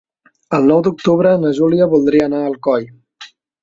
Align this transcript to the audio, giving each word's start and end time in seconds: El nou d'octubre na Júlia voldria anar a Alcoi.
El 0.57 0.65
nou 0.71 0.81
d'octubre 0.87 1.35
na 1.45 1.53
Júlia 1.61 1.91
voldria 1.95 2.29
anar 2.33 2.43
a 2.43 2.53
Alcoi. 2.53 2.93